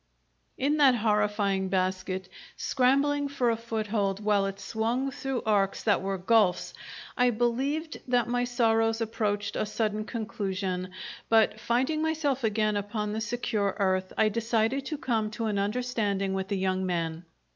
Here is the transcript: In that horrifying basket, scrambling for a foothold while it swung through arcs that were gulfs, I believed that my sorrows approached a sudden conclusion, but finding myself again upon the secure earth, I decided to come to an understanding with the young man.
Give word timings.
In 0.57 0.77
that 0.77 0.95
horrifying 0.95 1.69
basket, 1.69 2.27
scrambling 2.57 3.27
for 3.27 3.51
a 3.51 3.55
foothold 3.55 4.19
while 4.19 4.47
it 4.47 4.59
swung 4.59 5.11
through 5.11 5.43
arcs 5.45 5.83
that 5.83 6.01
were 6.01 6.17
gulfs, 6.17 6.73
I 7.15 7.29
believed 7.29 8.01
that 8.07 8.27
my 8.27 8.43
sorrows 8.43 8.99
approached 8.99 9.55
a 9.55 9.63
sudden 9.67 10.05
conclusion, 10.05 10.89
but 11.29 11.59
finding 11.59 12.01
myself 12.01 12.43
again 12.43 12.75
upon 12.75 13.13
the 13.13 13.21
secure 13.21 13.75
earth, 13.77 14.11
I 14.17 14.29
decided 14.29 14.87
to 14.87 14.97
come 14.97 15.29
to 15.37 15.45
an 15.45 15.59
understanding 15.59 16.33
with 16.33 16.47
the 16.47 16.57
young 16.57 16.83
man. 16.83 17.23